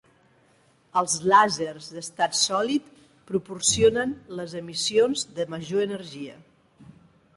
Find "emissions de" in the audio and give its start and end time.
4.63-5.47